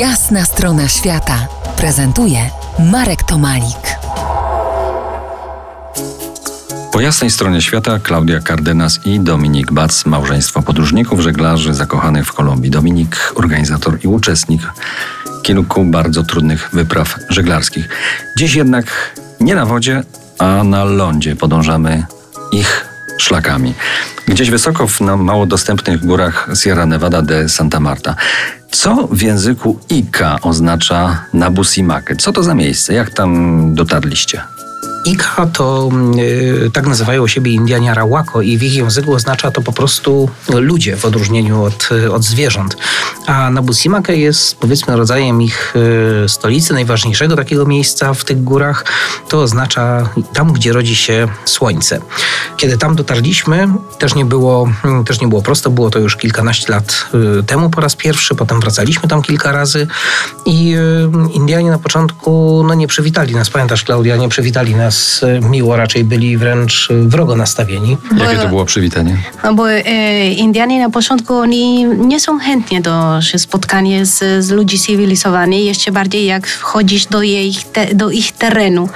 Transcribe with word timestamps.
Jasna 0.00 0.44
strona 0.44 0.88
świata 0.88 1.46
prezentuje 1.76 2.50
Marek 2.92 3.22
Tomalik. 3.22 3.96
Po 6.92 7.00
jasnej 7.00 7.30
stronie 7.30 7.62
świata 7.62 7.98
Klaudia 7.98 8.40
Cardenas 8.40 9.00
i 9.04 9.20
Dominik 9.20 9.72
Bac, 9.72 10.06
małżeństwo 10.06 10.62
podróżników, 10.62 11.20
żeglarzy 11.20 11.74
zakochanych 11.74 12.26
w 12.26 12.32
Kolumbii. 12.32 12.70
Dominik, 12.70 13.32
organizator 13.34 13.98
i 14.04 14.08
uczestnik 14.08 14.62
kilku 15.42 15.84
bardzo 15.84 16.22
trudnych 16.22 16.70
wypraw 16.72 17.16
żeglarskich. 17.28 17.88
Dziś 18.38 18.54
jednak 18.54 19.14
nie 19.40 19.54
na 19.54 19.66
wodzie, 19.66 20.02
a 20.38 20.64
na 20.64 20.84
lądzie 20.84 21.36
podążamy 21.36 22.06
ich 22.52 22.86
szlakami. 23.18 23.74
Gdzieś 24.28 24.50
wysoko 24.50 24.86
w 24.86 25.00
na 25.00 25.16
mało 25.16 25.46
dostępnych 25.46 26.06
górach 26.06 26.48
Sierra 26.62 26.86
Nevada 26.86 27.22
de 27.22 27.48
Santa 27.48 27.80
Marta. 27.80 28.16
Co 28.72 29.08
w 29.10 29.22
języku 29.22 29.78
Ika 29.88 30.38
oznacza 30.42 31.24
Nabusimaque? 31.32 32.16
Co 32.16 32.32
to 32.32 32.42
za 32.42 32.54
miejsce? 32.54 32.94
Jak 32.94 33.10
tam 33.10 33.74
dotarliście? 33.74 34.42
Ika 35.04 35.46
to 35.46 35.90
y, 36.18 36.70
tak 36.72 36.86
nazywają 36.86 37.28
siebie 37.28 37.52
Indianie 37.52 37.90
Arawako 37.90 38.42
i 38.42 38.58
w 38.58 38.62
ich 38.62 38.74
języku 38.74 39.12
oznacza 39.12 39.50
to 39.50 39.62
po 39.62 39.72
prostu 39.72 40.28
ludzie 40.54 40.96
w 40.96 41.04
odróżnieniu 41.04 41.62
od, 41.62 41.88
od 42.12 42.24
zwierząt. 42.24 42.76
A 43.26 43.50
Nabusimake 43.50 44.16
jest 44.16 44.56
powiedzmy 44.56 44.96
rodzajem 44.96 45.42
ich 45.42 45.74
y, 46.24 46.28
stolicy, 46.28 46.74
najważniejszego 46.74 47.36
takiego 47.36 47.66
miejsca 47.66 48.14
w 48.14 48.24
tych 48.24 48.44
górach. 48.44 48.84
To 49.28 49.42
oznacza 49.42 50.08
tam, 50.34 50.52
gdzie 50.52 50.72
rodzi 50.72 50.96
się 50.96 51.28
słońce. 51.44 52.00
Kiedy 52.62 52.78
tam 52.78 52.96
dotarliśmy, 52.96 53.68
też 53.98 54.14
nie 54.14 54.24
było, 54.24 54.68
też 55.06 55.20
nie 55.20 55.28
było 55.28 55.42
prosto, 55.42 55.70
było 55.70 55.90
to 55.90 55.98
już 55.98 56.16
kilkanaście 56.16 56.72
lat 56.72 57.06
y, 57.40 57.42
temu 57.42 57.70
po 57.70 57.80
raz 57.80 57.96
pierwszy, 57.96 58.34
potem 58.34 58.60
wracaliśmy 58.60 59.08
tam 59.08 59.22
kilka 59.22 59.52
razy 59.52 59.86
i 60.46 60.76
Indianie 61.32 61.70
na 61.70 61.78
początku 61.78 62.62
no, 62.66 62.74
nie 62.74 62.86
przywitali 62.86 63.34
nas. 63.34 63.50
Pamiętasz, 63.50 63.84
Klaudia, 63.84 64.16
nie 64.16 64.28
przywitali 64.28 64.74
nas 64.74 64.92
nas 64.92 65.20
miło, 65.50 65.76
raczej 65.76 66.04
byli 66.04 66.36
wręcz 66.36 66.88
wrogo 67.06 67.36
nastawieni. 67.36 67.96
Jakie 68.18 68.36
to 68.36 68.48
było 68.48 68.64
przywitanie? 68.64 69.16
No 69.44 69.54
bo 69.54 69.70
e, 69.70 70.32
Indianie 70.32 70.80
na 70.80 70.90
początku 70.90 71.34
oni 71.34 71.84
nie 71.84 72.20
są 72.20 72.38
chętnie 72.38 72.80
do 72.80 73.20
spotkania 73.36 74.04
z, 74.04 74.44
z 74.44 74.50
ludzi 74.50 74.78
cywilizowanymi, 74.78 75.64
jeszcze 75.64 75.92
bardziej 75.92 76.26
jak 76.26 76.46
wchodzisz 76.46 77.06
do, 77.06 77.22
jej, 77.22 77.54
te, 77.72 77.94
do 77.94 78.10
ich 78.10 78.32
terenu, 78.32 78.88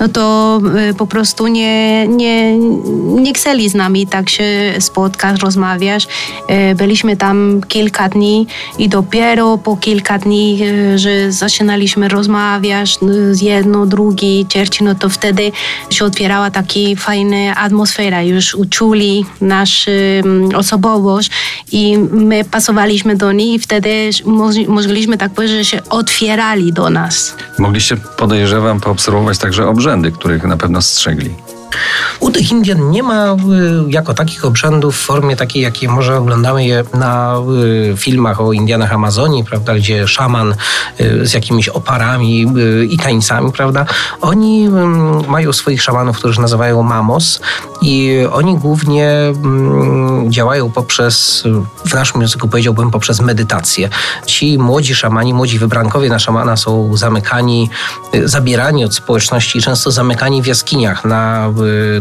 no 0.00 0.08
to 0.08 0.60
e, 0.90 0.94
po 0.94 1.06
prostu 1.06 1.46
nie, 1.46 2.08
nie, 2.08 2.58
nie 3.08 3.34
chcieli 3.34 3.68
z 3.68 3.74
nami 3.74 4.06
tak 4.06 4.30
się 4.30 4.44
spotkać, 4.78 5.40
rozmawiać. 5.40 6.08
E, 6.48 6.74
byliśmy 6.74 7.16
tam 7.16 7.60
kilka 7.68 8.08
dni 8.08 8.46
i 8.78 8.88
dopiero 8.88 9.58
po 9.58 9.76
kilka 9.76 10.18
dni, 10.18 10.60
e, 10.62 10.98
że 10.98 11.32
zaczynaliśmy 11.32 12.08
rozmawiać 12.08 12.98
z 13.30 13.42
jedno, 13.42 13.86
drugi, 13.86 14.46
cierci, 14.48 14.84
no 14.84 14.94
to 14.94 15.08
wtedy 15.08 15.28
wtedy 15.38 15.52
się 15.90 16.04
otwierała 16.04 16.50
taka 16.50 16.68
fajna 16.96 17.54
atmosfera, 17.56 18.22
już 18.22 18.54
uczuli 18.54 19.26
naszą 19.40 19.90
osobowość 20.56 21.30
i 21.72 21.98
my 21.98 22.44
pasowaliśmy 22.44 23.16
do 23.16 23.32
nich 23.32 23.54
i 23.54 23.58
wtedy 23.58 24.10
mogliśmy 24.68 25.18
tak 25.18 25.32
powiedzieć, 25.32 25.56
że 25.58 25.64
się 25.64 25.80
otwierali 25.90 26.72
do 26.72 26.90
nas. 26.90 27.34
Mogliście, 27.58 27.96
podejrzewam, 27.96 28.80
poobserwować 28.80 29.38
także 29.38 29.68
obrzędy, 29.68 30.12
których 30.12 30.44
na 30.44 30.56
pewno 30.56 30.82
strzegli. 30.82 31.30
U 32.20 32.30
tych 32.30 32.50
Indian 32.50 32.90
nie 32.90 33.02
ma 33.02 33.26
y, 33.26 33.36
jako 33.88 34.14
takich 34.14 34.44
obrzędów 34.44 34.96
w 34.96 34.98
formie 34.98 35.36
takiej, 35.36 35.62
jakie 35.62 35.88
może 35.88 36.16
oglądamy 36.16 36.66
je 36.66 36.84
na 36.94 37.36
y, 37.92 37.96
filmach 37.96 38.40
o 38.40 38.52
Indianach 38.52 38.92
Amazonii, 38.92 39.44
prawda, 39.44 39.74
gdzie 39.74 40.08
szaman 40.08 40.54
y, 41.00 41.26
z 41.26 41.34
jakimiś 41.34 41.68
oparami 41.68 42.46
i 42.90 42.98
tańcami, 42.98 43.52
prawda. 43.52 43.86
Oni 44.20 44.68
mają 45.28 45.52
swoich 45.52 45.82
szamanów, 45.82 46.18
których 46.18 46.38
nazywają 46.38 46.82
mamos 46.82 47.40
i 47.82 48.18
oni 48.32 48.58
głównie 48.58 49.12
działają 50.28 50.70
poprzez, 50.70 51.44
w 51.86 51.94
naszym 51.94 52.20
języku 52.20 52.48
powiedziałbym, 52.48 52.90
poprzez 52.90 53.20
medytację. 53.20 53.88
Ci 54.26 54.58
młodzi 54.58 54.94
szamani, 54.94 55.34
młodzi 55.34 55.58
wybrankowie 55.58 56.08
na 56.08 56.18
szamana 56.18 56.56
są 56.56 56.96
zamykani, 56.96 57.70
zabierani 58.24 58.84
od 58.84 58.94
społeczności, 58.94 59.62
często 59.62 59.90
zamykani 59.90 60.42
w 60.42 60.46
jaskiniach 60.46 61.04
na 61.04 61.50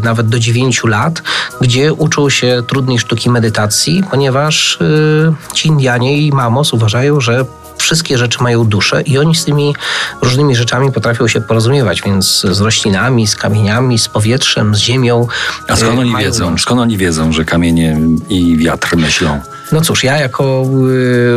nawet 0.04 0.28
do 0.30 0.40
9 0.40 0.84
lat, 0.84 1.22
gdzie 1.62 1.94
uczą 1.94 2.30
się 2.30 2.64
trudnej 2.68 3.00
sztuki 3.00 3.30
medytacji, 3.30 4.04
ponieważ 4.12 4.82
y, 4.82 5.34
ci 5.54 5.68
Indianie 5.68 6.18
i 6.18 6.32
Mamos 6.32 6.74
uważają, 6.74 7.22
że 7.22 7.46
wszystkie 7.78 8.18
rzeczy 8.18 8.44
mają 8.44 8.66
duszę 8.66 9.02
i 9.02 9.18
oni 9.18 9.36
z 9.36 9.46
tymi 9.46 9.76
różnymi 10.22 10.56
rzeczami 10.56 10.92
potrafią 10.92 11.28
się 11.28 11.42
porozumiewać, 11.42 12.02
więc 12.02 12.42
z 12.52 12.62
roślinami, 12.62 13.28
z 13.28 13.36
kamieniami, 13.36 14.00
z 14.00 14.08
powietrzem, 14.08 14.76
z 14.76 14.80
ziemią. 14.80 15.28
A 15.68 15.76
skąd 15.76 16.00
oni 16.00 16.16
wiedzą? 16.16 16.58
Skąd 16.58 16.82
oni 16.82 16.98
wiedzą, 16.98 17.32
że 17.32 17.46
kamienie 17.46 18.00
i 18.30 18.58
wiatr 18.58 18.98
myślą? 18.98 19.42
No 19.72 19.82
cóż, 19.82 20.04
ja 20.04 20.18
jako, 20.18 20.66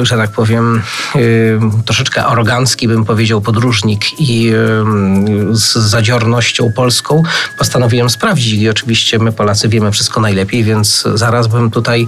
y, 0.02 0.06
że 0.06 0.16
tak 0.16 0.30
powiem, 0.30 0.82
y, 1.16 1.58
troszeczkę 1.84 2.24
arogancki 2.24 2.88
bym 2.88 3.04
powiedział 3.04 3.40
podróżnik 3.40 4.20
i 4.20 4.48
y, 4.48 5.56
z 5.56 5.72
zadziornością 5.72 6.72
polską 6.76 7.22
postanowiłem 7.58 8.10
sprawdzić 8.10 8.52
i 8.52 8.68
oczywiście 8.68 9.18
my 9.18 9.32
Polacy 9.32 9.68
wiemy 9.68 9.92
wszystko 9.92 10.20
najlepiej, 10.20 10.64
więc 10.64 11.04
zaraz 11.14 11.46
bym 11.46 11.70
tutaj 11.70 12.06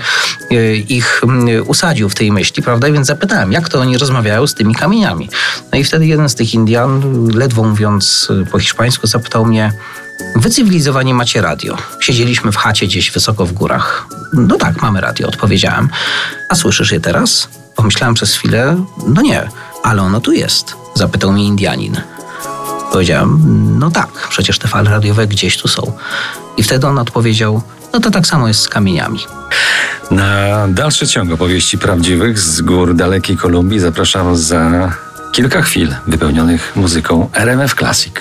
ich 0.88 1.22
usadził 1.66 2.08
w 2.08 2.14
tej 2.14 2.32
myśli, 2.32 2.62
prawda? 2.62 2.90
Więc 2.90 3.06
zapytałem, 3.06 3.52
jak 3.52 3.68
to 3.68 3.80
oni 3.80 3.98
rozmawiają 3.98 4.21
z 4.46 4.54
tymi 4.54 4.74
kamieniami. 4.74 5.28
No 5.72 5.78
i 5.78 5.84
wtedy 5.84 6.06
jeden 6.06 6.28
z 6.28 6.34
tych 6.34 6.54
Indian, 6.54 7.02
ledwo 7.34 7.64
mówiąc 7.64 8.28
po 8.50 8.58
hiszpańsku, 8.58 9.06
zapytał 9.06 9.46
mnie, 9.46 9.72
Wy 10.36 10.50
cywilizowani 10.50 11.14
macie 11.14 11.40
radio. 11.40 11.76
Siedzieliśmy 12.00 12.52
w 12.52 12.56
chacie 12.56 12.86
gdzieś 12.86 13.10
wysoko 13.10 13.46
w 13.46 13.52
górach. 13.52 14.06
No 14.32 14.56
tak, 14.56 14.82
mamy 14.82 15.00
radio, 15.00 15.28
odpowiedziałem. 15.28 15.88
A 16.48 16.54
słyszysz 16.54 16.92
je 16.92 17.00
teraz? 17.00 17.48
Pomyślałem 17.76 18.14
przez 18.14 18.34
chwilę, 18.34 18.84
no 19.06 19.22
nie, 19.22 19.48
ale 19.82 20.02
ono 20.02 20.20
tu 20.20 20.32
jest. 20.32 20.74
Zapytał 20.94 21.32
mnie 21.32 21.44
Indianin. 21.44 22.00
Powiedziałem, 22.92 23.38
no 23.78 23.90
tak, 23.90 24.28
przecież 24.28 24.58
te 24.58 24.68
fale 24.68 24.90
radiowe 24.90 25.26
gdzieś 25.26 25.58
tu 25.58 25.68
są. 25.68 25.92
I 26.56 26.62
wtedy 26.62 26.86
on 26.86 26.98
odpowiedział, 26.98 27.62
no 27.92 28.00
to 28.00 28.10
tak 28.10 28.26
samo 28.26 28.48
jest 28.48 28.60
z 28.60 28.68
kamieniami. 28.68 29.18
Na 30.10 30.68
dalszy 30.68 31.06
ciąg 31.06 31.32
opowieści 31.32 31.78
prawdziwych 31.78 32.38
z 32.38 32.60
gór 32.60 32.94
dalekiej 32.94 33.36
Kolumbii 33.36 33.80
zapraszam 33.80 34.36
za 34.36 34.92
kilka 35.32 35.62
chwil 35.62 35.94
wypełnionych 36.06 36.76
muzyką 36.76 37.28
RMF 37.34 37.74
Classic. 37.74 38.14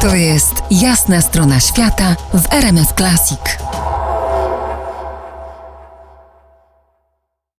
To 0.00 0.14
jest 0.14 0.54
jasna 0.70 1.20
strona 1.20 1.60
świata 1.60 2.16
w 2.34 2.52
RMS 2.54 2.88
Classic. 2.96 3.69